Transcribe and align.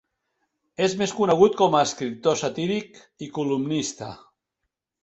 És 0.85 0.95
més 1.01 1.13
conegut 1.17 1.59
com 1.61 1.77
a 1.81 1.83
escriptor 1.89 2.41
satíric 2.45 2.99
i 3.29 3.33
columnista. 3.39 4.11